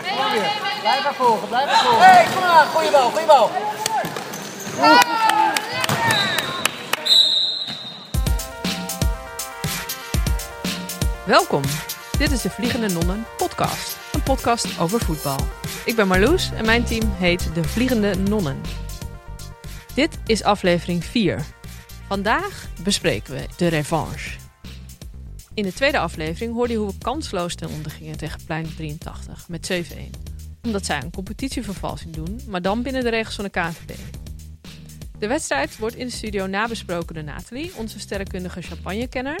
[0.00, 2.06] Blijf maar volgen, blijf maar volgen.
[2.06, 2.66] Hey, kom maar.
[2.66, 3.50] Goeie bal, goeie bal.
[11.26, 11.62] Welkom.
[12.18, 13.96] Dit is de Vliegende Nonnen podcast.
[14.12, 15.38] Een podcast over voetbal.
[15.84, 18.60] Ik ben Marloes en mijn team heet de Vliegende Nonnen.
[19.94, 21.44] Dit is aflevering 4.
[22.08, 24.45] Vandaag bespreken we de revanche.
[25.56, 29.48] In de tweede aflevering hoorde je hoe we kansloos ten onder gingen tegen Plein 83
[29.48, 29.74] met 7-1.
[30.62, 33.98] Omdat zij een competitievervalsing doen, maar dan binnen de regels van de KNVB.
[35.18, 39.40] De wedstrijd wordt in de studio nabesproken door Nathalie, onze sterrenkundige champagnekenner,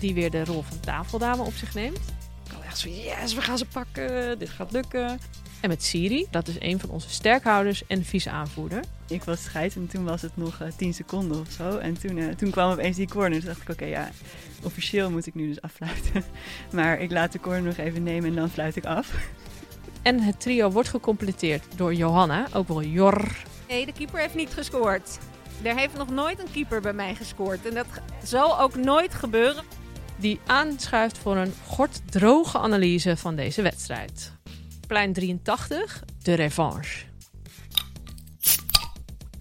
[0.00, 2.00] die weer de rol van tafeldame op zich neemt.
[2.44, 5.18] Ik had echt zo, yes, we gaan ze pakken, dit gaat lukken.
[5.60, 8.84] En met Siri, dat is een van onze sterkhouders en vice-aanvoerder.
[9.08, 11.78] Ik was scheid en toen was het nog uh, 10 seconden of zo.
[11.78, 13.38] En toen, uh, toen kwam opeens die corner.
[13.38, 14.10] Toen dacht ik, oké, okay, ja,
[14.62, 16.24] officieel moet ik nu dus affluiten.
[16.72, 19.14] Maar ik laat de corner nog even nemen en dan fluit ik af.
[20.02, 23.36] En het trio wordt gecompleteerd door Johanna, ook wel Jor.
[23.68, 25.18] Nee, de keeper heeft niet gescoord.
[25.62, 27.66] Er heeft nog nooit een keeper bij mij gescoord.
[27.66, 27.86] En dat
[28.22, 29.64] zal ook nooit gebeuren.
[30.16, 34.32] Die aanschuift voor een gorddroge analyse van deze wedstrijd.
[34.88, 37.04] Plein 83, de revanche.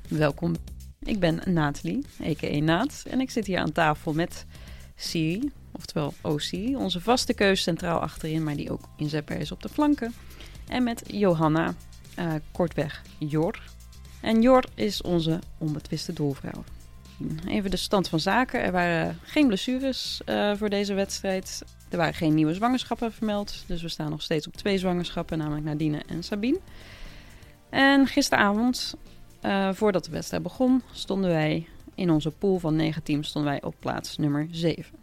[0.07, 0.55] Welkom.
[0.99, 2.59] Ik ben Nathalie, a.k.a.
[2.59, 3.03] Naat.
[3.09, 4.45] En ik zit hier aan tafel met
[4.95, 6.77] Siri, oftewel OC.
[6.77, 10.13] Onze vaste keus centraal achterin, maar die ook inzetbaar is op de flanken.
[10.67, 11.73] En met Johanna,
[12.19, 13.61] uh, kortweg Jor.
[14.21, 16.63] En Jor is onze onbetwiste doelvrouw.
[17.47, 18.61] Even de stand van zaken.
[18.61, 21.63] Er waren geen blessures uh, voor deze wedstrijd.
[21.89, 23.63] Er waren geen nieuwe zwangerschappen vermeld.
[23.67, 26.59] Dus we staan nog steeds op twee zwangerschappen, namelijk Nadine en Sabine.
[27.69, 28.95] En gisteravond,
[29.41, 33.61] uh, voordat de wedstrijd begon, stonden wij in onze pool van negen teams stonden wij
[33.63, 34.97] op plaats nummer 7.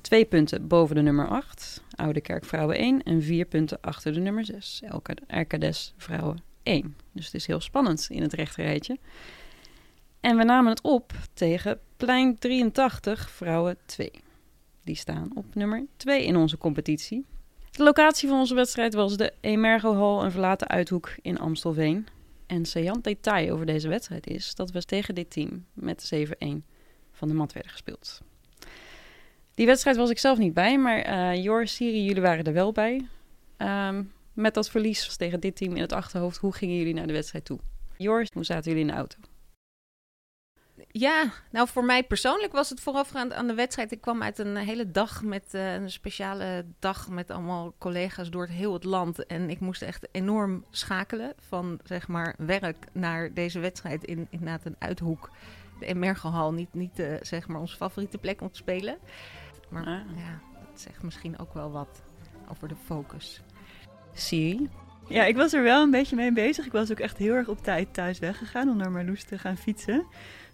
[0.00, 3.02] Twee punten boven de nummer 8, Oude Kerk Vrouwen 1.
[3.02, 4.82] En vier punten achter de nummer 6,
[5.26, 6.96] RKDS Vrouwen 1.
[7.12, 8.98] Dus het is heel spannend in het rechterrijtje.
[10.26, 14.10] En we namen het op tegen Plein 83 Vrouwen 2.
[14.84, 17.24] Die staan op nummer 2 in onze competitie.
[17.70, 22.06] De locatie van onze wedstrijd was de Emergo Hall, een verlaten uithoek in Amstelveen.
[22.46, 26.18] En saillant detail over deze wedstrijd is dat we tegen dit team met 7-1
[27.12, 28.20] van de mat werden gespeeld.
[29.54, 32.72] Die wedstrijd was ik zelf niet bij, maar uh, Jor, Siri, jullie waren er wel
[32.72, 33.06] bij.
[33.58, 37.12] Um, met dat verlies tegen dit team in het achterhoofd, hoe gingen jullie naar de
[37.12, 37.58] wedstrijd toe?
[37.96, 39.18] Jor, hoe zaten jullie in de auto?
[40.88, 43.92] Ja, nou voor mij persoonlijk was het voorafgaand aan de wedstrijd.
[43.92, 48.42] Ik kwam uit een hele dag met uh, een speciale dag met allemaal collega's door
[48.42, 49.26] het heel het land.
[49.26, 54.64] En ik moest echt enorm schakelen van zeg maar werk naar deze wedstrijd in inderdaad
[54.64, 55.30] een uithoek.
[55.78, 58.96] De Emergelhal, niet, niet uh, zeg maar onze favoriete plek om te spelen.
[59.68, 60.16] Maar ah.
[60.16, 62.02] ja, dat zegt misschien ook wel wat
[62.50, 63.40] over de focus.
[64.12, 64.70] Zie.
[65.08, 66.66] Ja, ik was er wel een beetje mee bezig.
[66.66, 69.56] Ik was ook echt heel erg op tijd thuis weggegaan om naar Marloes te gaan
[69.56, 70.06] fietsen.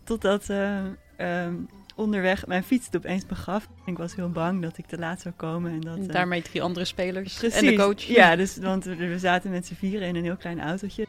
[0.05, 0.85] Totdat uh,
[1.19, 3.69] um, onderweg mijn fiets het opeens begaf.
[3.87, 5.73] Ik was heel bang dat ik te laat zou komen.
[5.73, 8.03] En, dat, en daarmee drie andere spelers precies, en de coach.
[8.03, 11.07] Ja, dus, want we zaten met z'n vieren in een heel klein autootje.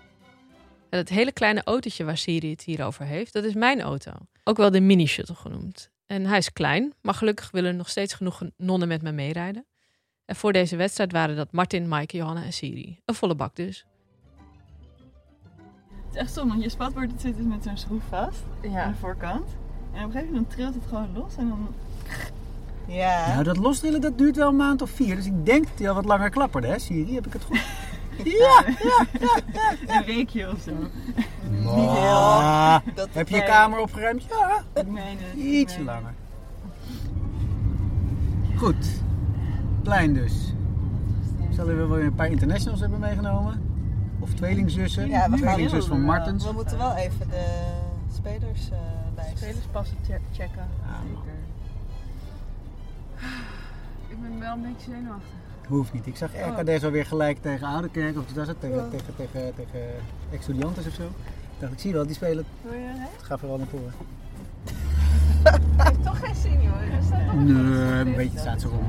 [0.90, 4.12] En het hele kleine autootje waar Siri het hier over heeft, dat is mijn auto.
[4.44, 5.92] Ook wel de mini-shuttle genoemd.
[6.06, 9.66] En hij is klein, maar gelukkig willen er nog steeds genoeg nonnen met me meerijden.
[10.26, 13.00] En voor deze wedstrijd waren dat Martin, Maaike, Johanna en Siri.
[13.06, 13.86] Een volle bak dus.
[16.14, 18.84] Het is echt zo, want je spatbord zit dus met zo'n schroef vast ja.
[18.84, 19.50] aan de voorkant.
[19.94, 21.68] En op een gegeven moment trilt het gewoon los en dan...
[22.86, 23.28] Ja.
[23.28, 25.16] Nou, dat lostrillen dat duurt wel een maand of vier.
[25.16, 27.16] Dus ik denk dat hij al wat langer klapperde, hè Siri?
[27.16, 27.58] Heb ik het goed?
[28.24, 30.72] ja, ja, ja, ja, Een weekje of zo.
[31.50, 32.94] Niet heel.
[32.96, 34.24] Dat heb je je kamer opgeruimd?
[34.24, 34.64] Ja.
[34.74, 35.36] Ik meen het.
[35.36, 36.14] Ietsje meen langer.
[38.56, 39.02] Goed.
[39.82, 40.54] Plein dus.
[41.50, 43.73] Zullen we wel weer een paar internationals hebben meegenomen?
[44.24, 45.08] Of tweelingzussen?
[45.08, 46.46] Ja, we gaan Tweelingzus van Martens.
[46.46, 47.46] We moeten wel even de
[48.14, 48.78] spelers uh,
[49.16, 49.38] lijst.
[49.38, 49.98] Spelerspassen
[50.32, 50.68] checken.
[50.86, 50.94] Ah.
[54.08, 55.30] Ik ben wel een beetje zenuwachtig.
[55.68, 56.08] Hoeft niet.
[56.08, 58.18] Ik zag RKD's alweer gelijk tegen Oudekerk.
[58.18, 58.88] Of was het tegen, Ja.
[58.90, 59.54] tegen, tegen,
[60.40, 61.04] tegen of zo.
[61.04, 62.46] Ik dacht, ik zie wel, die spelen.
[62.62, 63.08] Wil je hè?
[63.22, 63.94] Ga vooral naar voren.
[65.84, 66.52] heeft toch geen zin.
[66.52, 68.84] Er staat toch Nee, een beetje staat ze rond.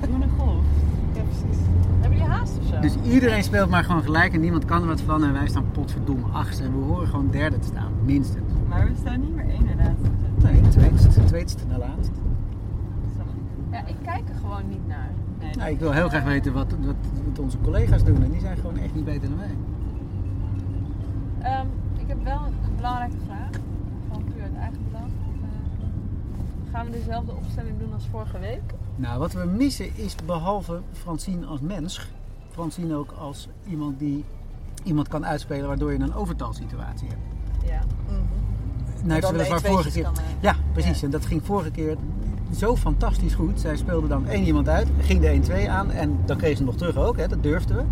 [0.00, 0.64] Doe een golf.
[1.12, 1.62] Ja, precies.
[2.28, 2.80] Hebben jullie haast of zo?
[3.02, 5.24] Dus iedereen speelt maar gewoon gelijk en niemand kan er wat van.
[5.24, 6.64] En wij staan potverdomme achtste.
[6.64, 8.52] En we horen gewoon derde te staan, minstens.
[8.68, 9.96] Maar we staan niet meer één inderdaad.
[10.42, 12.10] Nee, tweetste, tweetste naar laatst.
[13.70, 15.10] Ja, ik kijk er gewoon niet naar.
[15.40, 16.94] Nee, Nou, ik wil heel graag weten wat, wat,
[17.28, 18.22] wat onze collega's doen.
[18.22, 19.56] En die zijn gewoon echt niet beter dan wij.
[21.50, 21.66] Ehm,
[21.98, 23.50] ik heb wel een belangrijke vraag.
[24.12, 25.10] Van puur uit eigen belang.
[25.42, 28.62] Eh, gaan we dezelfde opstelling doen als vorige week?
[28.96, 32.08] Nou, wat we missen is behalve Francine als mens,
[32.50, 34.24] Francine ook als iemand die
[34.82, 37.20] iemand kan uitspelen waardoor je een overtalsituatie hebt.
[37.70, 37.80] Ja.
[39.04, 40.04] Nou, ze- dat de was vorige 1-2'tjes keer.
[40.04, 41.02] eh, Ja, precies.
[41.02, 41.96] En dat ging vorige keer
[42.56, 43.60] zo fantastisch goed.
[43.60, 46.66] Zij speelde dan één iemand uit, ging de 1-2 aan en dan kreeg ze hem
[46.66, 47.82] nog terug ook, hè, dat durfden we.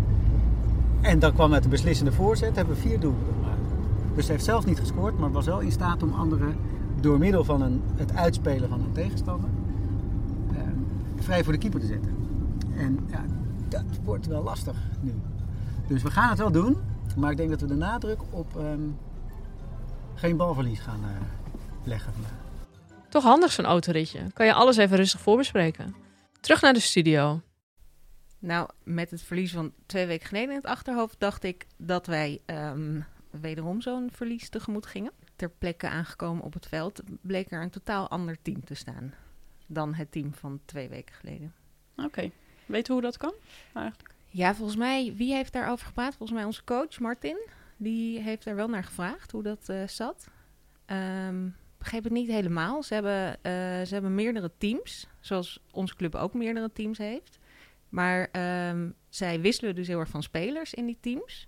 [1.01, 3.59] En dan kwam uit de beslissende voorzet, hebben we vier doelpunten gemaakt.
[4.15, 6.55] Dus ze heeft zelf niet gescoord, maar was wel in staat om anderen
[6.99, 9.49] door middel van een, het uitspelen van een tegenstander
[11.23, 12.15] vrij voor de keeper te zetten.
[12.77, 13.25] En ja,
[13.67, 15.13] dat wordt wel lastig nu.
[15.87, 16.77] Dus we gaan het wel doen,
[17.17, 18.81] maar ik denk dat we de nadruk op ehm,
[20.15, 21.09] geen balverlies gaan eh,
[21.83, 22.43] leggen vandaag.
[23.09, 24.31] Toch handig zo'n autoritje.
[24.33, 25.95] Kan je alles even rustig voorbespreken.
[26.39, 27.41] Terug naar de studio.
[28.39, 32.41] Nou, met het verlies van twee weken geleden in het achterhoofd dacht ik dat wij
[32.45, 35.11] ehm, wederom zo'n verlies tegemoet gingen.
[35.35, 39.13] Ter plekke aangekomen op het veld bleek er een totaal ander team te staan
[39.67, 41.53] dan het team van twee weken geleden.
[41.95, 42.31] Oké.
[42.65, 43.33] Weet je hoe dat kan?
[43.73, 44.13] Eigenlijk.
[44.27, 46.15] Ja, volgens mij, wie heeft daarover gepraat?
[46.15, 47.47] Volgens mij onze coach Martin.
[47.77, 50.29] Die heeft er wel naar gevraagd hoe dat eh, zat.
[50.85, 51.47] Ehm
[51.85, 52.83] begreep het niet helemaal.
[52.83, 53.51] Ze hebben, eh,
[53.85, 57.39] ze hebben meerdere teams, zoals onze club ook meerdere teams heeft.
[57.89, 61.47] Maar ehm, zij wisselen dus heel erg van spelers in die teams.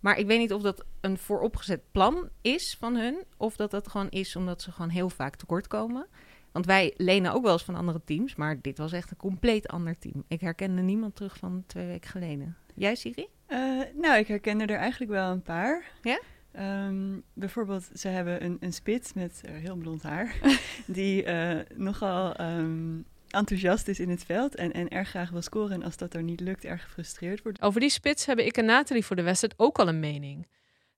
[0.00, 3.88] Maar ik weet niet of dat een vooropgezet plan is van hun, of dat dat
[3.88, 6.06] gewoon is omdat ze gewoon heel vaak tekort komen.
[6.52, 9.68] Want wij lenen ook wel eens van andere teams, maar dit was echt een compleet
[9.68, 10.24] ander team.
[10.28, 12.56] Ik herkende niemand terug van twee weken geleden.
[12.74, 13.26] Jij, Siri?
[13.46, 13.58] Eh,
[13.94, 15.84] nou, ik herkende er eigenlijk wel een paar.
[16.02, 16.20] Ja?
[16.52, 20.38] Ehm, bijvoorbeeld, ze hebben een, een spits met eh, heel blond haar.
[20.86, 25.72] die eh, nogal ehm, enthousiast is in het veld en, en erg graag wil scoren.
[25.72, 27.62] En als dat er niet lukt, erg gefrustreerd wordt.
[27.62, 30.46] Over die spits hebben ik en Nathalie voor de wedstrijd ook al een mening.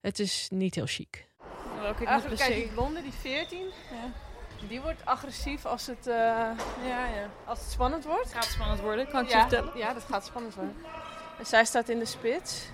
[0.00, 1.28] Het is niet heel chic.
[1.80, 3.66] Welke Eigenlijk kijk, die blonde, die 14,
[4.68, 6.14] die wordt agressief als het, eh,
[6.84, 7.28] ja, ja.
[7.44, 8.32] als het spannend wordt.
[8.32, 9.70] gaat spannend worden, kan ik je vertellen.
[9.74, 10.76] ja, dat gaat spannend worden.
[11.38, 12.68] En zij staat in de spits.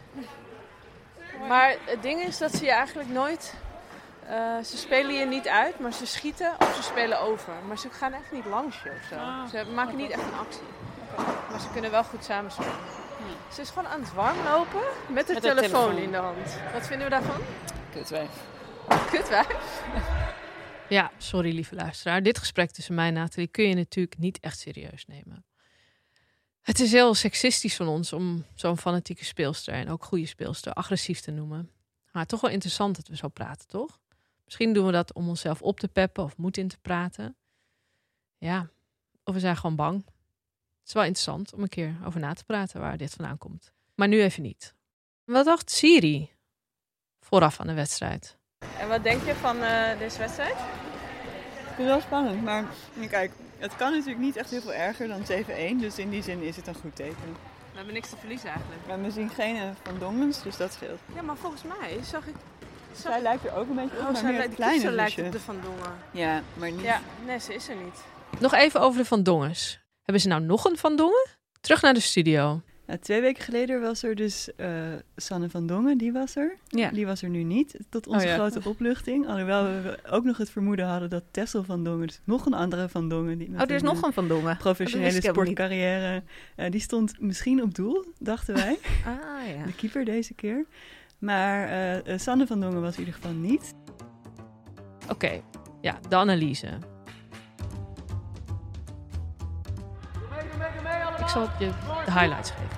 [1.49, 3.55] Maar het ding is dat ze je eigenlijk nooit...
[4.27, 7.53] eh, ze spelen je niet uit, maar ze schieten of ze spelen over.
[7.69, 9.15] Maar ze gaan echt niet langs je of zo.
[9.15, 10.67] Ah, ze maken niet echt een actie.
[11.51, 12.73] Maar ze kunnen wel goed samenspelen.
[13.53, 15.97] Ze is gewoon aan het warmlopen met de Met de telefoon, telefoon.
[15.97, 16.57] in de hand.
[16.73, 17.41] Wat vinden we daarvan?
[17.93, 18.31] Kutwijf.
[19.11, 19.45] Kut wij.
[20.89, 22.23] Ja, sorry lieve luisteraar.
[22.23, 25.45] Dit gesprek tussen mij en Nathalie kun je natuurlijk niet echt serieus nemen.
[26.61, 31.21] Het is heel seksistisch van ons om zo'n fanatieke speelster en ook goede speelster agressief
[31.21, 31.71] te noemen.
[32.13, 34.01] Maar toch wel interessant dat we zo praten, toch?
[34.45, 37.37] Misschien doen we dat om onszelf op te peppen of moed in te praten.
[38.39, 38.69] Ja,
[39.25, 40.05] of we zijn gewoon bang.
[40.07, 43.73] Het is wel interessant om een keer over na te praten waar dit vandaan komt.
[43.95, 44.75] Maar nu even niet.
[45.25, 46.31] Wat dacht Siri
[47.21, 48.39] vooraf aan de wedstrijd?
[48.87, 50.51] En wat denk je van eh, deze wedstrijd?
[50.51, 52.65] Ik vind het wel spannend, maar
[53.11, 55.81] kijk, het kan natuurlijk niet echt heel veel erger dan 7-1.
[55.81, 57.37] Dus in die zin is het een goed teken.
[57.71, 58.81] We hebben niks te verliezen eigenlijk.
[58.87, 61.01] Maar we zien geen eh, Van Dongens, dus dat scheelt.
[61.15, 62.35] Ja, maar volgens mij zag ik...
[62.93, 65.33] Zag Zij lijkt er ook een beetje op, Oh, maar zij meer lijkt, het op
[65.33, 65.97] de Van Dongen.
[66.11, 66.81] Ja, maar niet...
[66.85, 68.05] Ja, nee, ze is er niet.
[68.39, 69.81] Nog even over de Van Dongens.
[70.03, 71.29] Hebben ze nou nog een Van Dongen?
[71.61, 72.61] Terug naar de studio.
[72.87, 74.69] Nou, twee weken geleden was er dus eh,
[75.17, 76.57] Sanne van Dongen, die was er.
[76.69, 76.91] Ja.
[76.91, 78.35] Die was er nu niet, tot onze Oh ja.
[78.35, 79.27] grote opluchting.
[79.29, 82.89] Alhoewel we ook nog het vermoeden hadden dat Tessel van Dongen, dus nog een andere
[82.89, 83.39] van Dongen...
[83.39, 84.57] Die met Oh, er is nog een Van Dongen.
[84.57, 86.23] professionele sportcarrière,
[86.57, 88.79] eh, die stond misschien op doel, dachten wij.
[89.07, 89.65] Ah, ja.
[89.67, 90.65] De keeper deze keer.
[91.19, 91.69] Maar
[92.05, 93.75] eh, Sanne van Dongen was in ieder geval niet.
[95.11, 95.41] Oké,
[95.81, 96.69] ja, de analyse.
[101.19, 101.67] Ik zal je
[102.05, 102.76] de highlights geven.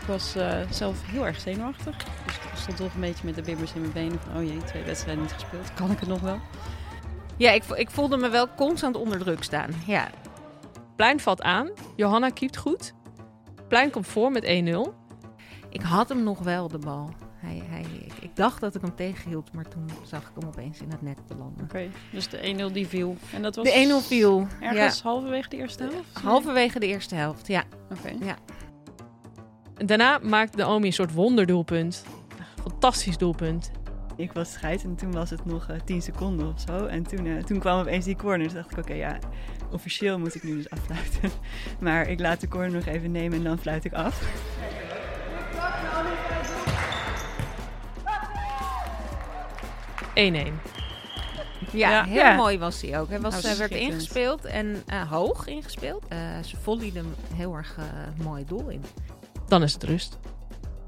[0.00, 1.96] Ik was eh, zelf heel erg zenuwachtig.
[2.26, 4.20] Dus ik stond toch een beetje met de bibbers in mijn benen.
[4.20, 5.74] Van, oh jee, twee wedstrijden niet gespeeld.
[5.74, 6.38] Kan ik het nog wel?
[7.36, 9.70] Ja, ik, ik voelde me wel constant onder druk staan.
[9.86, 10.08] Ja,
[10.98, 11.70] Plein valt aan.
[11.96, 12.92] Johanna keept goed.
[13.68, 14.97] Plein komt voor met 1-0.
[15.70, 17.10] Ik had hem nog wel, de bal.
[17.36, 20.80] Hij, hij, ik, ik dacht dat ik hem tegenhield, maar toen zag ik hem opeens
[20.80, 21.64] in het net belanden.
[21.64, 23.16] Oké, dus de 1-0 die viel.
[23.32, 24.46] En dat was De 1-0 viel.
[24.60, 25.96] ergens halverwege de eerste helft?
[26.14, 27.64] Ja, halverwege de eerste helft, ja.
[27.90, 28.34] Oké.
[29.76, 32.04] En daarna maakt Naomi een soort wonderdoelpunt.
[32.62, 33.70] Fantastisch doelpunt.
[34.16, 36.86] Ik was scheid en toen was het nog eh 10 seconden of zo.
[36.86, 38.38] En toen, eh, toen kwam opeens die corner.
[38.46, 39.18] Dus dacht ik, oké, ja,
[39.72, 41.30] officieel moet ik nu dus afluiten.
[41.80, 44.22] Maar ik laat de corner nog even nemen en dan fluit ik af.
[50.24, 50.44] Ja.
[51.72, 52.04] Ja, Ja.
[52.04, 52.34] heel Ja.
[52.36, 53.08] mooi was hij ook.
[53.08, 56.04] Hij, was, Nou, hij werd ingespeeld en eh, hoog ingespeeld.
[56.08, 57.84] Eh, ze volleyde hem heel erg eh,
[58.24, 58.84] mooi doel in.
[59.48, 60.18] Dan is het rust.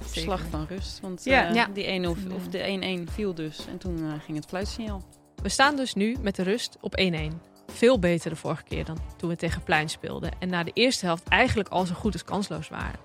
[0.05, 0.21] Zeker.
[0.23, 1.01] Slag van rust.
[1.01, 1.49] Want Ja.
[1.49, 1.67] eh, Ja.
[1.73, 3.67] die 1-0 of de 1-1 viel dus.
[3.71, 5.03] En toen eh, ging het fluitsignaal.
[5.43, 7.41] We staan dus nu met de rust op 1-1.
[7.73, 10.31] veel beter de vorige keer dan toen we tegen Plein speelden.
[10.39, 12.99] En na de eerste helft eigenlijk al zo goed als kansloos waren.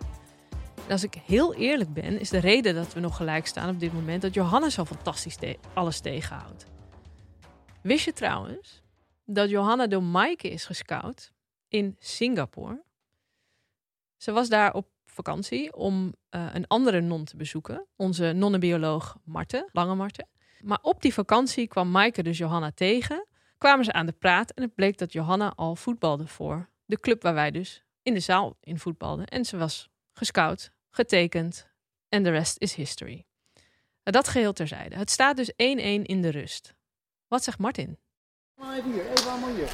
[0.90, 3.94] Als ik heel eerlijk ben, is de reden dat we nog gelijk staan op dit
[3.94, 5.38] moment dat Johannes zo fantastisch
[5.74, 6.66] alles tegenhoudt.
[7.82, 8.82] Wist je trouwens
[9.26, 11.32] dat Johanna door Maaike is gescout
[11.68, 12.84] in Singapore?
[14.18, 19.70] Ze was daar op vakantie om eh, een andere non te bezoeken, onze nonnenbioloog Marten,
[19.72, 20.28] Lange Marten.
[20.62, 23.28] Maar op die vakantie kwam Maaike dus Johanna tegen,
[23.58, 27.22] kwamen ze aan de praat en het bleek dat Johanna al voetbalde voor de club
[27.22, 29.26] waar wij dus in de zaal in voetbalden.
[29.26, 31.68] En ze was gescout, getekend
[32.10, 33.26] en de rest is history.
[34.04, 34.96] Dat geheel terzijde.
[34.96, 36.74] Het staat dus 1-1 in de rust.
[37.28, 37.98] Wat zegt Martin?
[38.62, 39.70] Even hier, even allemaal hier.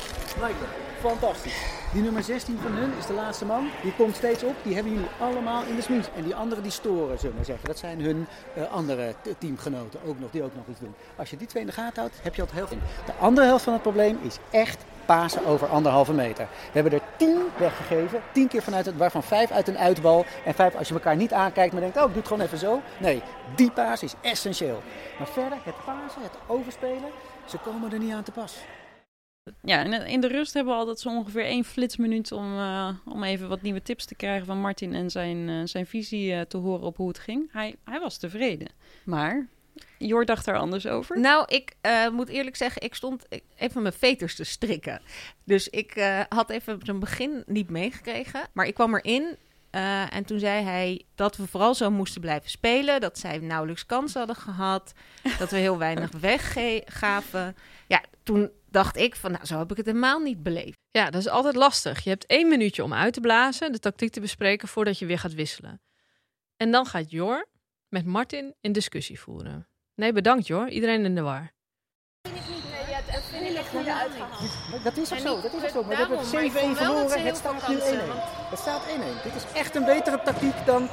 [1.00, 1.64] Fantastisch.
[1.94, 3.70] Die nummer 16 van hun is de laatste man.
[3.82, 4.56] Die komt steeds op.
[4.64, 6.06] Die hebben jullie allemaal in de smies.
[6.16, 7.66] En die anderen die storen, zullen we zeggen.
[7.66, 10.94] Dat zijn hun eh, andere teamgenoten ook nog, die ook nog iets doen.
[11.16, 12.82] Als je die twee in de gaten houdt, heb je al helft in.
[13.06, 16.48] De andere helft van het probleem is echt pasen over anderhalve meter.
[16.52, 18.22] We hebben er tien weggegeven.
[18.34, 20.26] Tien keer vanuit het, waarvan vijf uit een uitbal.
[20.46, 22.58] En vijf als je elkaar niet aankijkt, maar denkt, oh, ik doe het gewoon even
[22.58, 22.82] zo.
[23.00, 23.22] Nee,
[23.56, 24.82] die paas is essentieel.
[25.18, 27.10] Maar verder, het pasen, het overspelen,
[27.46, 28.58] ze komen er niet aan te pas.
[29.62, 33.24] Ja, en in de rust hebben we altijd zo ongeveer één flitsminuut om, eh, om
[33.24, 36.58] even wat nieuwe tips te krijgen van Martin en zijn, eh, zijn visie eh, te
[36.58, 37.52] horen op hoe het ging.
[37.52, 38.68] Hij, hij was tevreden.
[39.04, 39.48] Maar
[40.08, 41.20] Jor dacht daar anders over.
[41.20, 45.02] Nou, ik eh, moet eerlijk zeggen, ik stond even mijn veters te strikken.
[45.44, 48.42] Dus ik eh, had even zijn begin niet meegekregen.
[48.54, 49.38] Maar ik kwam erin
[49.72, 53.02] eh, en toen zei hij dat we vooral zo moesten blijven spelen.
[53.02, 54.94] Dat zij nauwelijks kans hadden gehad.
[55.40, 57.56] dat we heel weinig weggaven.
[57.88, 60.78] Ja, toen dacht ik van, nou, zo heb ik het helemaal niet beleefd.
[60.92, 62.04] Ja, dat is altijd lastig.
[62.04, 65.20] Je hebt één minuutje om uit te blazen, de tactiek te bespreken voordat je weer
[65.20, 65.82] gaat wisselen.
[66.58, 67.46] En dan gaat Jor
[67.88, 69.68] met Martin een discussie voeren.
[70.02, 70.70] Nee, bedankt Jor.
[70.70, 71.52] Iedereen in de war.
[74.84, 75.82] Dat is ook En zo, niet- dat is ook zo.
[75.82, 77.80] Maar we hebben maar ik 7-1 vond wel dat ze verloren, het staat nu 1-1.
[77.80, 78.00] kansen,
[78.50, 79.24] Het staat 1-1.
[79.24, 80.88] Dit is echt een betere tactiek dan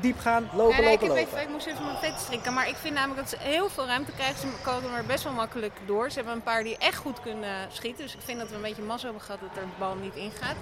[0.00, 1.38] diep gaan, lopen, Ja, nee, ik, lopen, heb lopen.
[1.38, 2.52] even, ik moest even mijn vet strikken.
[2.54, 4.40] Maar ik vind namelijk dat ze heel veel ruimte krijgen.
[4.40, 6.10] Ze komen er best wel makkelijk door.
[6.10, 8.04] Ze hebben een paar die echt goed kunnen schieten.
[8.04, 10.14] Dus ik vind dat we een beetje mazzel hebben gehad dat er de bal niet
[10.14, 10.56] ingaat.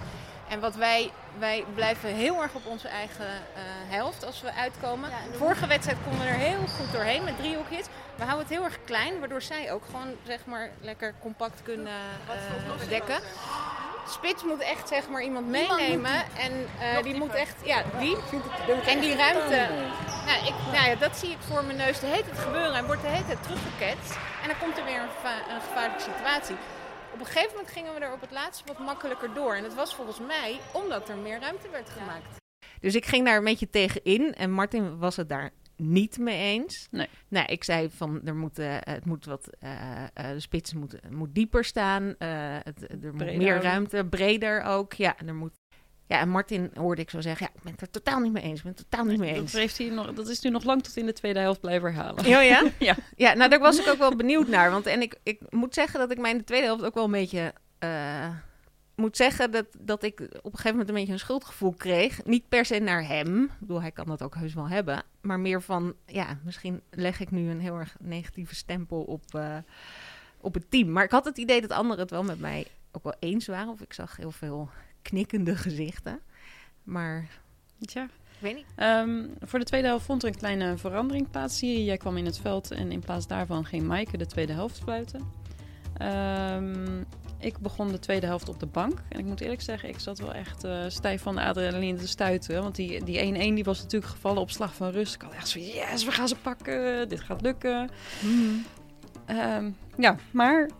[0.53, 5.11] En wat wij, wij blijven heel erg op onze eigen eh, helft als we uitkomen.
[5.37, 7.87] Vorige wedstrijd konden we er heel goed doorheen met driehoekjes.
[8.17, 11.93] We houden het heel erg klein, waardoor zij ook gewoon zeg maar lekker compact kunnen
[12.29, 13.21] eh, dekken.
[14.09, 16.23] Spits moet echt zeg maar iemand meenemen.
[16.39, 18.17] En eh, die moet echt, ja, die.
[18.87, 19.69] En die ruimte,
[20.27, 22.75] nou, ik, nou ja, dat zie ik voor mijn neus de hele tijd gebeuren.
[22.75, 24.17] En wordt de hele tijd teruggeketst.
[24.43, 26.57] En dan komt er weer een gevaarlijke situatie.
[27.12, 29.54] Op een gegeven moment gingen we er op het laatst wat makkelijker door.
[29.54, 32.37] En dat was volgens mij omdat er meer ruimte werd gemaakt.
[32.81, 34.35] Dus ik ging daar een beetje tegenin.
[34.35, 36.88] En Martin was het daar niet mee eens.
[36.90, 37.09] Nee.
[37.28, 41.35] Nou, ik zei van er moet, het moet wat, eh, eh, de spits moet, moet
[41.35, 42.14] dieper staan.
[42.19, 42.28] eh,
[42.62, 44.92] het, er moet Breder meer ruimte, breder ook.
[44.92, 45.61] Ja, en er moet.
[46.12, 48.42] Ja, en Martin hoorde ik zo zeggen: Ja, ik ben het er totaal niet mee
[48.42, 48.59] eens.
[48.59, 49.52] Ik ben het totaal niet mee Dat, eens.
[49.52, 52.21] heeft hij nog, dat is nu nog lang tot in de tweede helft blijven herhalen.
[52.25, 52.62] Oh ja?
[52.78, 52.97] Ja.
[53.16, 54.71] Ja, nou daar was ik ook wel benieuwd naar.
[54.71, 57.04] Want en ik, ik moet zeggen dat ik mij in de tweede helft ook wel
[57.04, 57.54] een beetje...
[57.78, 58.28] eh,
[58.95, 62.25] moet zeggen dat, dat ik op een gegeven moment een beetje een schuldgevoel kreeg.
[62.25, 63.42] Niet per se naar hem.
[63.45, 65.02] Ik bedoel, hij kan dat ook heus wel hebben.
[65.21, 69.57] Maar meer van, ja, misschien leg ik nu een heel erg negatieve stempel op, eh,
[70.40, 70.90] op het team.
[70.92, 73.69] Maar ik had het idee dat anderen het wel met mij ook wel eens waren.
[73.73, 74.69] Of ik zag heel veel
[75.03, 76.21] knikkende gezichten.
[76.83, 77.29] Maar
[77.81, 78.03] Tja.
[78.05, 78.67] ik weet niet.
[78.77, 81.61] Ehm, voor de tweede helft vond er een kleine verandering plaats.
[81.61, 85.33] Jij kwam in het veld en in plaats daarvan ging Maaike de tweede helft fluiten.
[85.97, 87.01] Ehm,
[87.39, 89.03] ik begon de tweede helft op de bank.
[89.09, 92.09] En ik moet eerlijk zeggen, ik zat wel echt eh, stijf van de adrenaline te
[92.09, 92.63] stuiten.
[92.63, 95.15] Want die die 1-1 die was natuurlijk gevallen op slag van rust.
[95.15, 97.09] Ik had echt zo, yes, we gaan ze pakken.
[97.09, 97.91] Dit gaat lukken.
[99.27, 100.71] Ehm, ja, Maar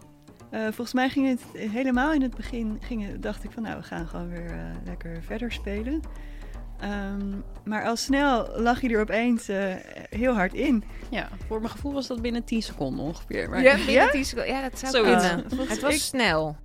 [0.53, 3.77] eh, volgens mij ging het helemaal in het begin, ging het- dacht ik van nou,
[3.77, 6.01] we gaan gewoon weer eh, lekker verder spelen.
[6.81, 7.33] Ehm,
[7.65, 9.75] maar al snel lag hij er opeens eh,
[10.11, 10.85] heel hard in.
[11.11, 13.51] ja, voor mijn gevoel was dat binnen 10 seconden ongeveer.
[13.51, 14.53] Maar Ja, binnen 10 seconden.
[14.55, 15.45] Ja, dat zou kunnen.
[15.69, 16.57] Het was ik- snel.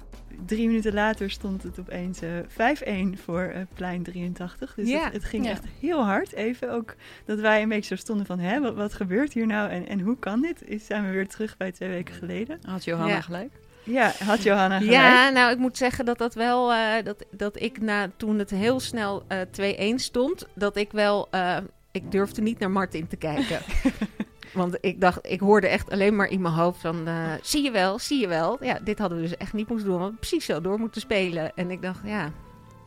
[0.45, 4.73] Drie minuten later stond het opeens eh 5-1 voor eh, plein 83.
[4.75, 5.03] Dus Ja.
[5.03, 5.51] het, het ging Ja.
[5.51, 6.33] echt heel hard.
[6.33, 9.69] Even ook dat wij een beetje zo stonden van, hè, wat, wat gebeurt hier nou
[9.69, 10.63] en, en hoe kan dit?
[10.63, 12.59] Is, zijn we weer terug bij twee weken geleden.
[12.65, 13.21] had Johanna Ja.
[13.21, 13.51] gelijk.
[13.87, 14.93] Ja, had Johanna gelijk.
[14.93, 16.73] Ja, nou, ik moet zeggen dat dat wel.
[16.73, 21.27] eh, dat, dat ik na toen het heel snel eh 2-1 stond, dat ik wel.
[21.31, 21.57] eh,
[21.91, 23.59] ik durfde niet naar Martin te kijken.
[24.53, 27.07] Want ik dacht, ik hoorde echt alleen maar in mijn hoofd van.
[27.07, 28.63] eh, zie je wel, zie je wel.
[28.63, 29.95] Ja, dit hadden we dus echt niet moeten doen.
[29.95, 31.51] We hadden precies zo door moeten spelen.
[31.55, 32.31] En ik dacht, ja.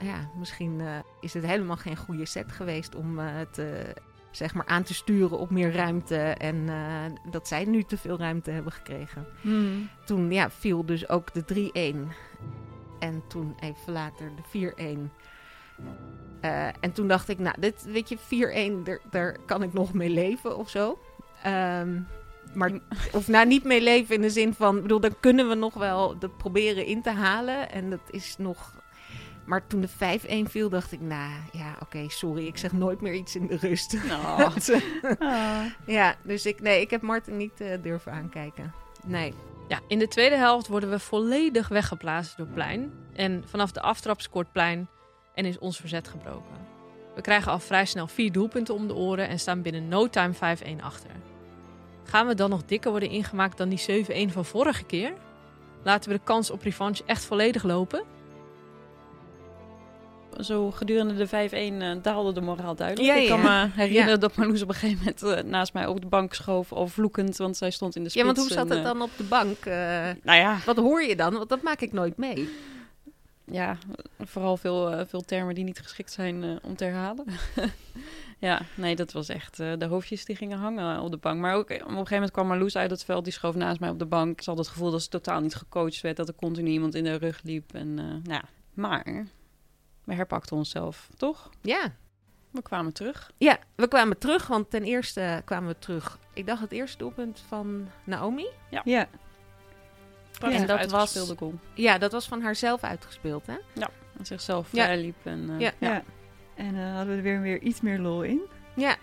[0.03, 0.87] Ja, misschien eh,
[1.21, 3.83] is het helemaal geen goede set geweest om eh, te,
[4.31, 6.17] zeg maar aan te sturen op meer ruimte.
[6.19, 9.27] En eh, dat zij nu te veel ruimte hebben gekregen.
[9.41, 9.89] Hmm.
[10.05, 12.13] Toen ja, viel dus ook de 3-1.
[12.99, 14.73] En toen even later de
[15.09, 15.11] 4-1.
[16.41, 18.19] Eh, en toen dacht ik, nou, dit, weet je,
[18.85, 20.99] 4-1, daar, kan ik nog mee leven of zo.
[21.43, 22.01] Ehm,
[22.55, 22.71] maar,
[23.13, 25.75] of nou, niet mee leven in de zin van, ik bedoel, dan kunnen we nog
[25.75, 27.71] wel dat proberen in te halen.
[27.71, 28.79] En dat is nog.
[29.51, 33.15] Maar toen de 5-1 viel, dacht ik, nou ja, oké, sorry, ik zeg nooit meer
[33.15, 33.97] iets in de rust.
[34.11, 34.57] Oh.
[35.19, 35.65] Ah.
[35.87, 38.75] ja, dus ik, nee, ik heb Martin niet eh, durven aankijken.
[39.07, 39.35] Nee.
[39.69, 42.93] Ja, in de tweede helft worden we volledig weggeplaatst door Plein.
[43.13, 44.89] En vanaf de aftrap scoort Plein
[45.35, 46.57] en is ons verzet gebroken.
[47.15, 50.35] We krijgen al vrij snel vier doelpunten om de oren en staan binnen no time
[50.35, 50.39] 5-1
[50.81, 51.11] achter.
[52.05, 55.13] Gaan we dan nog dikker worden ingemaakt dan die 7-1 van vorige keer?
[55.83, 58.19] Laten we de kans op revanche echt volledig lopen?
[60.43, 63.19] Zo gedurende de 5-1 eh, daalde de moraal duidelijk.
[63.19, 66.07] Ik kan me herinneren dat Marloes op een gegeven moment eh, naast mij op de
[66.07, 68.27] bank schoof, al vloekend, want zij stond in de spits.
[68.27, 69.65] Ja, want hoe zat en, het eh, dan op de bank?
[70.25, 71.33] Nou ja, wat hoor je dan?
[71.35, 72.49] Want dat maak ik nooit mee.
[73.45, 73.79] ja,
[74.19, 77.25] vooral veel, veel termen die niet geschikt zijn om te herhalen.
[78.39, 81.41] ja, nee, dat was echt de hoofdjes die gingen hangen op de bank.
[81.41, 83.91] Maar ook op een gegeven moment kwam Marloes uit het veld, die schoof naast mij
[83.91, 84.41] op de bank.
[84.41, 87.05] Ze had het gevoel dat ze totaal niet gecoacht werd, dat er continu iemand in
[87.05, 87.75] de rug liep.
[87.75, 88.43] En, nou ja,
[88.75, 89.27] maar
[90.11, 91.51] we herpakten onszelf, toch?
[91.61, 91.93] Ja.
[92.51, 93.31] We kwamen terug.
[93.39, 96.19] Ja, we kwamen terug, want ten eerste kwamen we terug.
[96.35, 98.47] Ik dacht het eerste doelpunt van Naomi.
[98.71, 99.07] Ja,
[100.39, 101.55] Prachtig En dat was- goal.
[101.75, 103.57] Ja, dat was van haarzelf uitgespeeld, hè?
[104.19, 104.95] En zichzelf Ja.
[104.95, 105.17] liep.
[105.23, 105.73] En, eh, Ja.
[105.79, 106.03] ja.
[106.55, 108.41] En eh, hadden we er weer, weer iets meer lol in.
[108.77, 108.97] Ja.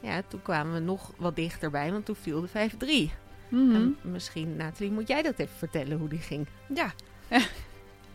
[0.00, 3.10] Ja, toen kwamen we nog wat dichterbij, want toen viel de 5-3.
[3.48, 3.74] Mhm.
[3.74, 6.46] En misschien, Nathalie, moet jij dat even vertellen hoe die ging?
[6.74, 6.92] Ja.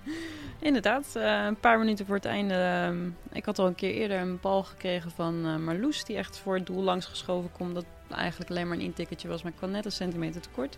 [0.59, 2.53] Inderdaad, eh, een paar minuten voor het einde.
[2.53, 6.37] ehm, ik had al een keer eerder een bal gekregen van eh, Marloes, die echt
[6.37, 7.75] voor het doel langs geschoven komt.
[7.75, 10.77] Dat eigenlijk alleen maar een intikketje was, maar ik kwam net een centimeter tekort.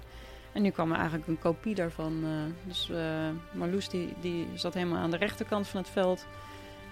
[0.52, 2.24] En nu kwam er eigenlijk een kopie daarvan.
[2.24, 2.92] eh, dus
[3.52, 6.26] Marloes die, die zat helemaal aan de rechterkant van het veld.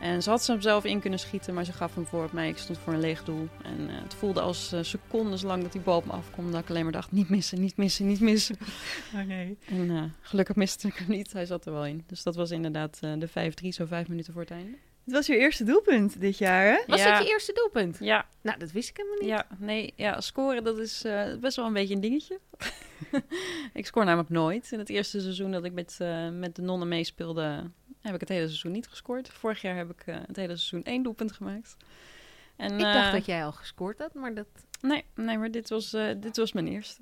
[0.03, 2.31] En ze had ze hem zelf in kunnen schieten, maar ze gaf hem voor op
[2.31, 2.49] mij.
[2.49, 3.47] Ik stond voor een leeg doel.
[3.63, 6.51] En eh, het voelde als eh, secondes lang dat die bal op me afkwam.
[6.51, 8.57] Dat ik alleen maar dacht, niet missen, niet missen, niet missen.
[9.15, 9.57] Oh nee.
[9.69, 11.33] En eh, gelukkig miste ik hem niet.
[11.33, 12.03] Hij zat er wel in.
[12.07, 13.29] Dus dat was inderdaad eh, de
[13.63, 14.77] 5-3, zo vijf minuten voor het einde.
[15.05, 16.83] Het was je eerste doelpunt dit jaar, hè?
[16.87, 17.17] Was Ja.
[17.17, 17.97] dat je eerste doelpunt?
[17.99, 19.27] Ja, Nou, dat wist ik helemaal niet.
[19.29, 22.39] ja, nee, ja, scoren dat is eh, best wel een beetje een dingetje.
[23.73, 24.71] ik scoor namelijk nooit.
[24.71, 27.69] In het eerste seizoen dat ik met, eh, met de nonnen meespeelde,
[28.03, 29.29] heb ik het hele seizoen niet gescoord.
[29.29, 31.75] Vorig jaar heb ik eh, het hele seizoen één doelpunt gemaakt.
[32.55, 34.47] En, Ik dacht eh, dat jij al gescoord had, maar dat...
[34.81, 37.01] Nee, nee maar dit was, eh, dit was mijn eerste.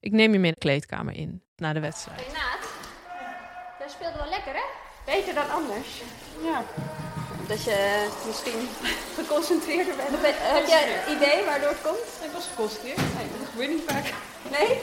[0.00, 2.20] Ik neem je mee de kleedkamer in na de wedstrijd.
[2.24, 2.68] Hey Naat,
[3.78, 4.64] jij speelde wel lekker hè?
[5.04, 6.00] Beter dan anders.
[6.42, 6.64] Ja,
[7.48, 8.68] Dat je misschien
[9.22, 10.10] geconcentreerder bent.
[10.22, 12.20] Ben- Heb jij een idee waardoor het komt?
[12.24, 12.96] ik was geconcentreerd.
[12.96, 14.12] Nee, dat gebeurt niet vaak.
[14.50, 14.80] Nee?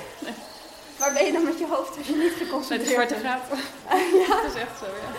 [0.99, 3.25] Waar ben je dan met je hoofd als je niet Met geconcentreerd de zwarte bent?
[3.25, 3.57] gaten.
[4.27, 5.09] ja, Dat is echt zo, ja.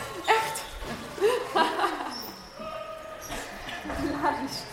[4.00, 4.58] hilarisch.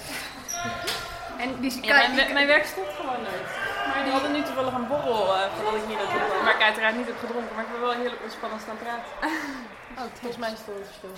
[1.43, 3.47] En die, Ja, mijn, we- mijn werk stopt gewoon nooit.
[3.87, 6.43] Maar die hadden nu toevallig een borrel eh, voordat ik hier naartoe kwam.
[6.45, 9.11] Waar ik uiteraard niet heb gedronken, maar ik ben wel heerlijk ontspannen staan praten.
[9.97, 11.09] Oh, volgens mij is het wel verschil.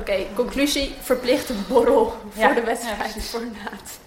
[0.00, 0.94] Oké, conclusie.
[1.00, 3.98] Verplichte borrel voor Ja, de wedstrijd voor Naat.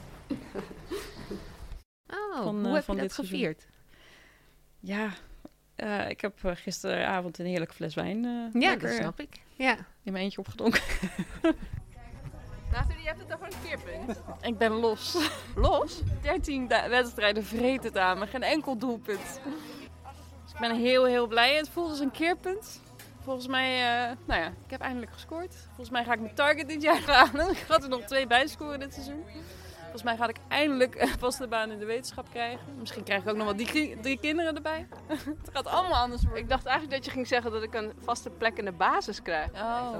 [2.13, 3.25] Oh, Van, hoe eh, heb van je dat dit seizoen.
[3.39, 3.65] gevierd?
[4.81, 5.09] Ja,
[5.75, 9.39] eh, ik heb eh, gisteravond een heerlijke fles wijn eh, Ja, lekker, dat snap ik.
[9.55, 9.75] Ja.
[10.03, 10.81] in mijn eentje opgedronken.
[12.71, 14.21] Nathalie, je hebt het over een keerpunt.
[14.41, 15.17] ik ben los.
[15.55, 16.01] Los?
[16.21, 19.39] 13 da- wedstrijden vreet het aan me, geen enkel doelpunt.
[20.43, 21.55] Dus ik ben heel, heel blij.
[21.55, 22.81] Het voelt als een keerpunt.
[23.23, 25.55] Volgens mij, eh, nou ja, ik heb eindelijk gescoord.
[25.67, 27.49] Volgens mij ga ik mijn target dit jaar halen.
[27.49, 29.23] Ik ga er nog twee bij scoren dit seizoen.
[29.91, 32.59] Volgens mij ga ik eindelijk een vaste baan in de wetenschap krijgen.
[32.79, 33.55] Misschien krijg ik ook nog wel
[34.01, 34.87] drie kinderen erbij.
[35.41, 36.41] het gaat allemaal anders worden.
[36.43, 39.21] Ik dacht eigenlijk dat je ging zeggen dat ik een vaste plek in de basis
[39.21, 39.51] krijg.
[39.53, 39.95] Oh,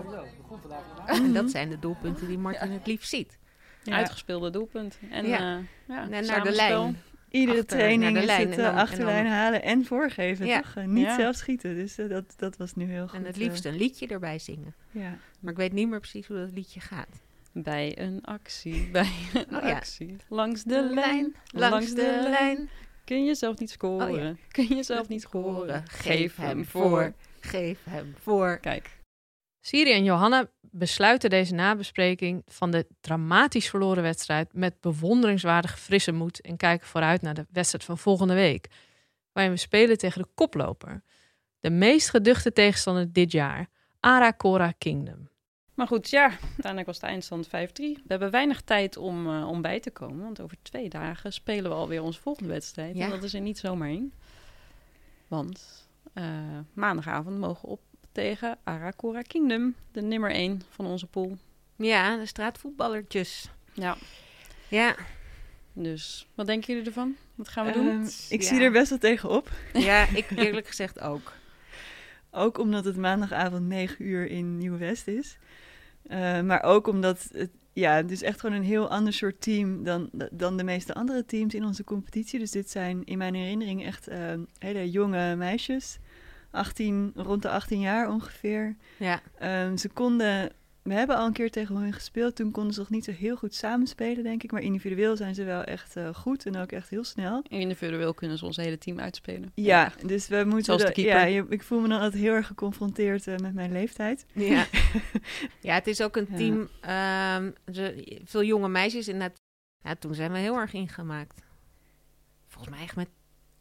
[1.06, 3.38] En dat zijn de doelpunten die Martin het liefst ziet.
[3.84, 3.96] Ja.
[3.96, 5.00] uitgespeelde doelpunt.
[5.12, 5.38] En, Ja.
[5.40, 5.60] ja.
[5.88, 7.02] ja, En naar de lijn.
[7.30, 10.46] Iedere Achter- training de is lijn het en eh, en achterlijn dan- halen en voorgeven,
[10.46, 10.62] Ja.
[10.62, 10.76] toch?
[10.76, 11.16] Eh, niet Ja.
[11.16, 13.20] zelf schieten, dus eh, dat, dat was nu heel goed.
[13.20, 14.74] En het eh, liefst een liedje erbij zingen.
[14.92, 15.18] ja.
[15.40, 17.20] Maar ik weet niet meer precies hoe dat liedje gaat.
[17.54, 19.76] Bij een actie, bij een Oh ja.
[19.76, 20.16] actie.
[20.30, 22.70] Langs de lijn, langs de lijn.
[23.06, 24.36] Kun je zelf niet scoren, Oh ja.
[24.48, 25.84] kun je zelf niet scoren.
[25.88, 27.14] Geef hem voor.
[27.40, 28.58] Geef hem voor.
[28.62, 29.02] Kijk,
[29.64, 36.42] Siri en Johanna besluiten deze nabespreking van de dramatisch verloren wedstrijd met bewonderingswaardig frisse moed
[36.42, 38.68] en kijken vooruit naar de wedstrijd van volgende week,
[39.32, 41.04] waarin we spelen tegen de koploper,
[41.60, 45.30] de meest geduchte tegenstander dit jaar, Arakora Kingdom.
[45.82, 47.50] Maar goed, ja, uiteindelijk was de eindstand 5-3.
[47.52, 50.24] We hebben weinig tijd om, eh, om bij te komen.
[50.24, 52.96] Want over twee dagen spelen we alweer onze volgende wedstrijd.
[52.96, 53.04] Ja.
[53.04, 54.13] En dat is er niet zomaar in.
[55.28, 56.24] Want eh,
[56.74, 59.76] maandagavond mogen we op tegen Arakura Kingdom.
[59.91, 61.38] De nummer 1 van onze pool.
[61.76, 63.50] Ja, de straatvoetballertjes.
[63.74, 63.98] Ja.
[64.67, 64.96] Ja,
[65.74, 67.15] Dus wat denken jullie ervan?
[67.36, 68.10] Wat gaan we Ehm, doen?
[68.30, 68.48] ik Ja.
[68.48, 69.50] zie er best wel tegenop.
[69.74, 71.34] ja ik eerlijk gezegd ook.
[72.32, 75.38] Ook omdat het maandagavond 9 uur in Nieuw-West is.
[76.08, 79.84] Eh, maar ook omdat het, ja, het is echt gewoon een heel ander soort team
[79.84, 82.40] dan, dan de meeste andere teams in onze competitie.
[82.40, 86.00] Dus dit zijn in mijn herinnering echt eh, hele jonge meisjes.
[86.52, 88.76] 18, rond de 18 jaar ongeveer.
[88.98, 90.52] Ja, Ehm, ze konden,
[90.84, 92.36] we hebben al een keer tegen hen gespeeld.
[92.36, 94.52] Toen konden ze nog niet zo heel goed samenspelen, denk ik.
[94.52, 97.44] Maar individueel zijn ze wel echt eh, goed en ook echt heel snel.
[97.48, 99.52] Individueel kunnen ze ons hele team uitspelen.
[99.56, 100.63] Ja, dus we moeten.
[100.63, 101.13] Zoals de keeper.
[101.20, 104.26] ja, je- ik voel me dan altijd heel erg geconfronteerd eh, met mijn leeftijd.
[104.34, 104.65] ja.
[105.62, 106.38] ja, het is ook een Ja.
[106.38, 106.70] team.
[106.82, 109.41] ehm, ze, veel jonge meisjes inderdaad.
[109.84, 111.41] Ja, toen zijn we heel erg ingemaakt.
[112.48, 113.10] Volgens mij echt met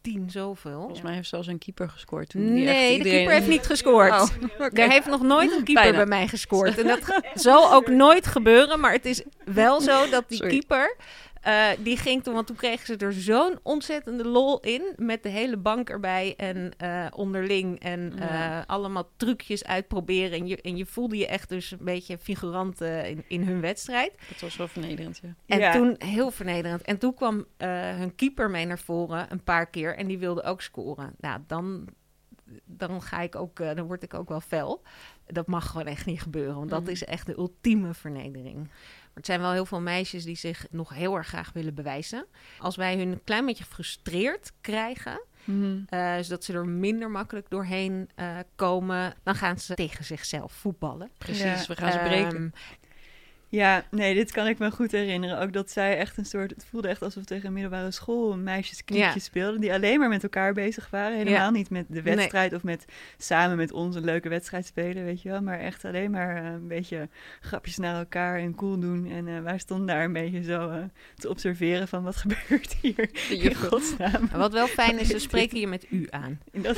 [0.01, 0.79] tien zoveel.
[0.79, 2.29] Volgens mij heeft zelfs een keeper gescoord.
[2.29, 4.11] Toen die echt Nee, de iedereen- keeper heeft niet gescoord.
[4.11, 4.29] Oh.
[4.73, 5.97] Er heeft nog nooit een keeper Bijna.
[5.97, 6.77] bij mij gescoord.
[6.77, 6.99] En dat
[7.33, 8.79] zal ook nooit gebeuren.
[8.79, 10.51] Maar het is wel zo dat die Sorry.
[10.51, 10.95] keeper...
[11.41, 14.93] eh, die ging toen, want toen kregen ze er zo'n ontzettende lol in.
[14.97, 17.79] Met de hele bank erbij en eh, onderling.
[17.79, 18.63] En eh, Ja.
[18.67, 20.39] allemaal trucjes uitproberen.
[20.39, 23.61] En je, en je voelde je echt dus een beetje figurant eh, in, in hun
[23.61, 24.11] wedstrijd.
[24.29, 25.35] Dat was wel vernederend, ja.
[25.45, 25.71] En Ja.
[25.71, 26.81] toen, heel vernederend.
[26.81, 29.95] En toen kwam eh, hun keeper mee naar voren een paar keer.
[29.95, 31.13] En die wilde ook scoren.
[31.19, 31.87] Nou, dan,
[32.65, 34.81] dan ga ik ook, dan word ik ook wel fel.
[35.27, 36.55] Dat mag gewoon echt niet gebeuren.
[36.55, 36.91] Want dat Mhm.
[36.91, 38.69] is echt de ultieme vernedering.
[39.13, 42.25] Maar het zijn wel heel veel meisjes die zich nog heel erg graag willen bewijzen.
[42.59, 45.21] Als wij hun een klein beetje gefrustreerd krijgen,
[45.89, 51.09] eh, zodat ze er minder makkelijk doorheen eh, komen, dan gaan ze tegen zichzelf voetballen.
[51.17, 51.65] Precies, Ja.
[51.67, 52.35] we gaan ze breken.
[52.35, 52.49] Ehm,
[53.51, 55.39] Ja, nee, dit kan ik me goed herinneren.
[55.39, 56.49] Ook dat zij echt een soort.
[56.51, 59.19] Het voelde echt alsof tegen een middelbare school meisjeskliekjes Ja.
[59.19, 59.61] speelden.
[59.61, 61.17] Die alleen maar met elkaar bezig waren.
[61.17, 61.49] Helemaal Ja.
[61.49, 62.85] niet met de wedstrijd of met
[63.17, 65.41] samen met ons een leuke wedstrijd spelen, weet je wel.
[65.41, 67.09] Maar echt alleen maar eh, een beetje
[67.41, 69.11] grapjes naar elkaar en cool doen.
[69.11, 70.83] En eh, wij stonden daar een beetje zo eh,
[71.15, 73.09] te observeren van wat gebeurt hier.
[73.29, 74.29] In godsnaam.
[74.33, 76.39] wat wel fijn is, ze spreken je met u aan.
[76.51, 76.77] Dat,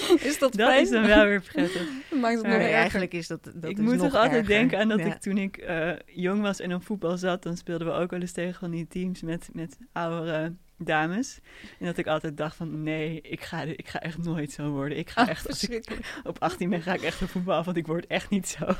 [0.28, 1.88] Is dat, dat is dan wel weer prettig.
[2.20, 4.48] Maakt het nog eigenlijk is dat, dat ik is moet nog toch altijd erger.
[4.48, 5.06] denken aan dat Ja.
[5.06, 8.20] ik toen ik eh, jong was en op voetbal zat, dan speelden we ook wel
[8.20, 11.38] eens tegen van die teams met, met oudere dames.
[11.78, 14.98] En dat ik altijd dacht van nee, ik ga, ik ga echt nooit zo worden.
[14.98, 16.20] Ik ga Oh, echt, als ik verschrikkelijk.
[16.24, 18.64] op 18 ben, ga ik echt op voetbal, want ik word echt niet zo.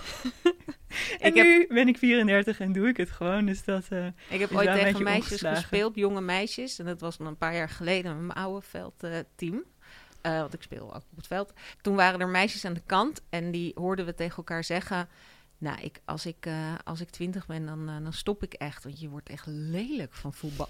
[1.20, 3.84] en Ik heb- nu ben ik 34 en doe ik het gewoon, dus dat...
[3.88, 5.60] eh, Ik heb ooit tegen meisjes omgeslagen.
[5.60, 6.78] gespeeld, jonge meisjes.
[6.78, 9.62] En dat was dan een paar jaar geleden met mijn oude veldteam.
[10.22, 11.52] Eh want ik speel ook op het veld.
[11.80, 15.08] Toen waren er meisjes aan de kant en die hoorden we tegen elkaar zeggen...
[15.58, 18.84] Nou, ik, als, ik, eh, als ik twintig ben, dan, eh, dan stop ik echt.
[18.84, 20.68] Want je wordt echt lelijk van voetbal.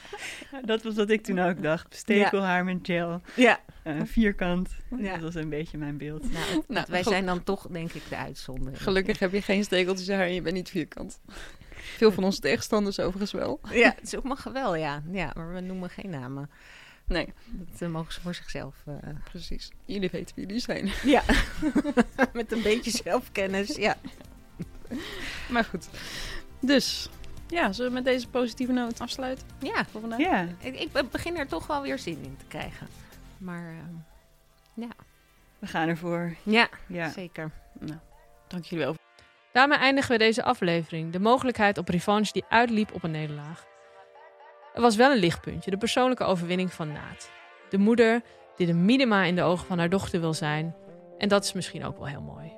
[0.64, 1.94] dat was wat ik toen ook dacht.
[1.94, 3.60] Stekelhaar met gel, ja.
[4.04, 4.68] vierkant.
[4.98, 5.12] Ja.
[5.12, 6.32] Dat was een beetje mijn beeld.
[6.32, 7.12] Nou, het- Nou, wij goed.
[7.12, 8.82] zijn dan toch, denk ik, de uitzondering.
[8.82, 11.20] Gelukkig heb je geen stekeltjes haar en je bent niet vierkant.
[11.74, 13.60] Veel van onze tegenstanders overigens wel.
[13.70, 15.02] Ja, het is ook mag wel, ja.
[15.12, 16.50] Ja, maar we noemen geen namen.
[17.10, 18.74] Nee, Dat eh, mogen ze voor zichzelf...
[18.86, 18.94] eh,
[19.30, 19.70] precies.
[19.84, 20.90] Jullie weten wie jullie zijn.
[21.02, 21.22] Ja,
[22.32, 23.76] met een beetje zelfkennis.
[23.76, 23.96] Ja.
[25.50, 25.88] Maar goed.
[26.60, 27.08] Dus,
[27.48, 30.18] ja, zullen we met deze positieve noot afsluiten ja, voor vandaag?
[30.18, 32.86] Ja, ik, ik begin er toch wel weer zin in te krijgen.
[33.38, 33.94] Maar ehm,
[34.82, 34.88] ja.
[35.58, 36.34] we gaan ervoor.
[36.42, 37.08] ja, Ja.
[37.10, 37.50] zeker.
[37.78, 37.98] Nou,
[38.48, 38.94] dank jullie wel.
[39.52, 41.12] Daarmee eindigen we deze aflevering.
[41.12, 43.64] De mogelijkheid op revanche die uitliep op een nederlaag.
[44.74, 47.30] Er was wel een lichtpuntje, de persoonlijke overwinning van Naat.
[47.68, 48.22] De moeder
[48.56, 50.74] die de minima in de ogen van haar dochter wil zijn.
[51.18, 52.52] En dat is misschien ook wel heel mooi.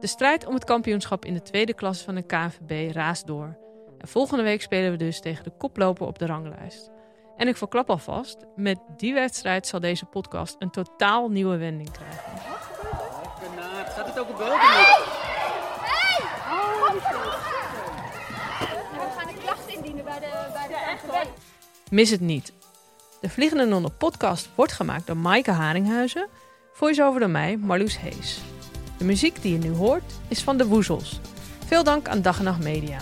[0.00, 3.56] De strijd om het kampioenschap in de tweede klasse van de KNVB raast door.
[3.98, 6.90] En volgende week spelen we dus tegen de koploper op de ranglijst.
[7.36, 12.22] En ik verklap alvast, met die wedstrijd zal deze podcast een totaal nieuwe wending krijgen.
[13.86, 14.50] Gaat het ook op beeld?
[18.92, 21.28] We gaan een klacht indienen bij de, bij de KNVB.
[21.90, 22.52] Mis het niet.
[23.20, 26.28] De Vliegende Nonnen podcast wordt gemaakt door Maaike Haringhuizen.
[26.72, 28.40] Voice-over door mij, Marloes Hees.
[28.98, 31.20] De muziek die je nu hoort is van De Woezels.
[31.66, 32.98] Veel dank aan Dag en Nacht Media.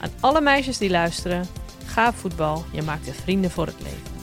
[0.00, 1.46] Aan alle meisjes die luisteren,
[1.86, 4.13] ga op voetbal, je maakt er vrienden voor het leven.